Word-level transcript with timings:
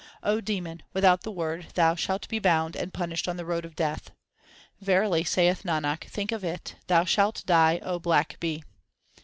demon, 0.43 0.81
without 0.93 1.21
the 1.21 1.29
Word 1.31 1.67
thou 1.75 1.93
shalt 1.93 2.27
be 2.27 2.39
bound 2.39 2.75
and 2.75 2.91
punished 2.91 3.27
on 3.27 3.37
the 3.37 3.45
road 3.45 3.63
of 3.65 3.75
death. 3.75 4.09
Verily, 4.79 5.23
saith 5.23 5.61
Nanak, 5.61 6.05
think 6.05 6.31
of 6.31 6.43
it, 6.43 6.73
thou 6.87 7.03
shalt 7.05 7.43
die, 7.45 7.77
O 7.83 7.99
black 7.99 8.39
bee. 8.39 8.63